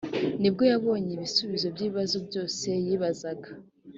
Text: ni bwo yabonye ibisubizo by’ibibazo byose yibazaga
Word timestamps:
ni 0.41 0.49
bwo 0.53 0.63
yabonye 0.71 1.09
ibisubizo 1.13 1.67
by’ibibazo 1.75 2.17
byose 2.27 2.67
yibazaga 2.85 3.49